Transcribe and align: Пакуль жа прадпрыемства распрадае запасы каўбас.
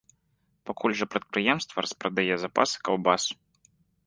Пакуль 0.69 0.95
жа 1.01 1.05
прадпрыемства 1.15 1.83
распрадае 1.87 2.35
запасы 2.45 2.77
каўбас. 2.89 3.23